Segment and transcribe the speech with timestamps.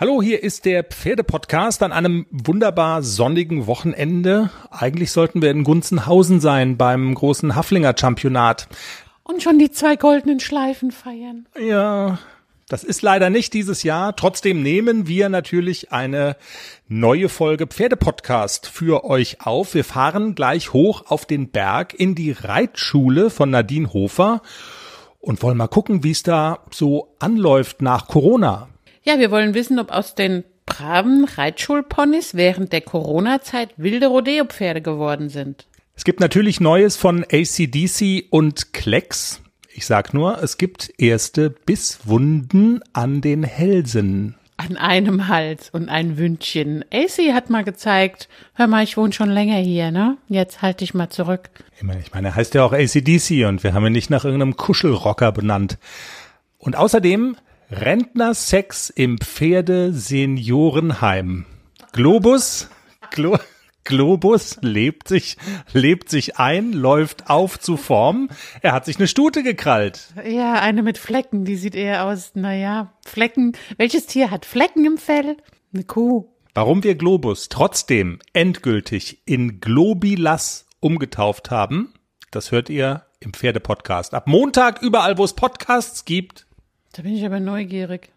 [0.00, 4.48] Hallo, hier ist der Pferdepodcast an einem wunderbar sonnigen Wochenende.
[4.70, 8.68] Eigentlich sollten wir in Gunzenhausen sein beim großen Haflinger Championat.
[9.24, 11.48] Und schon die zwei goldenen Schleifen feiern.
[11.60, 12.20] Ja,
[12.68, 14.14] das ist leider nicht dieses Jahr.
[14.14, 16.36] Trotzdem nehmen wir natürlich eine
[16.86, 19.74] neue Folge Pferdepodcast für euch auf.
[19.74, 24.42] Wir fahren gleich hoch auf den Berg in die Reitschule von Nadine Hofer
[25.18, 28.68] und wollen mal gucken, wie es da so anläuft nach Corona.
[29.08, 35.30] Ja, wir wollen wissen, ob aus den braven Reitschulponys während der Corona-Zeit wilde Rodeo-Pferde geworden
[35.30, 35.66] sind.
[35.94, 39.40] Es gibt natürlich Neues von ACDC und Klecks.
[39.72, 44.34] Ich sag nur, es gibt erste Bisswunden an den Hälsen.
[44.58, 46.84] An einem Hals und ein Wündchen.
[46.92, 50.18] AC hat mal gezeigt, hör mal, ich wohne schon länger hier, ne?
[50.28, 51.48] Jetzt halt dich mal zurück.
[51.78, 54.26] Ich meine, ich meine, er heißt ja auch ACDC und wir haben ihn nicht nach
[54.26, 55.78] irgendeinem Kuschelrocker benannt.
[56.58, 57.36] Und außerdem
[57.70, 61.44] Rentnersex im Pferde-Seniorenheim.
[61.92, 62.70] Globus,
[63.10, 63.36] Glo
[63.84, 65.36] Globus lebt sich,
[65.74, 68.30] lebt sich ein, läuft auf zu Form.
[68.62, 70.14] Er hat sich eine Stute gekrallt.
[70.26, 73.52] Ja, eine mit Flecken, die sieht eher aus, naja, Flecken.
[73.76, 75.36] Welches Tier hat Flecken im Fell?
[75.74, 76.26] Eine Kuh.
[76.54, 81.92] Warum wir Globus trotzdem endgültig in Globilas umgetauft haben,
[82.30, 84.14] das hört ihr im Pferdepodcast.
[84.14, 86.47] Ab Montag überall, wo es Podcasts gibt.
[86.92, 88.10] Da bin ich aber neugierig.